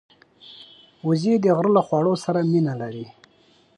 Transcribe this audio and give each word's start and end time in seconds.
وزې 1.07 1.33
د 1.43 1.45
غره 1.57 1.71
له 1.77 1.81
خواړو 1.87 2.13
سره 2.23 2.39
مینه 2.51 2.73
لري 2.81 3.05